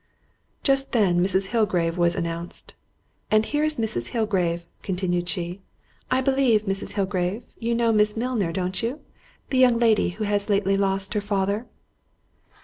Just 0.63 0.93
then 0.93 1.19
Mrs. 1.19 1.49
Hillgrave 1.53 1.95
was 1.95 2.15
announced. 2.15 2.73
"And 3.29 3.45
here 3.45 3.63
is 3.63 3.75
Mrs. 3.75 4.07
Hillgrave," 4.07 4.65
continued 4.81 5.29
she—"I 5.29 6.21
believe, 6.21 6.63
Mrs. 6.63 6.93
Hillgrave, 6.93 7.43
you 7.59 7.75
know 7.75 7.91
Miss 7.93 8.17
Milner, 8.17 8.51
don't 8.51 8.81
you? 8.81 9.01
The 9.51 9.59
young 9.59 9.77
lady 9.77 10.09
who 10.09 10.23
has 10.23 10.49
lately 10.49 10.75
lost 10.75 11.13
her 11.13 11.21
father." 11.21 11.67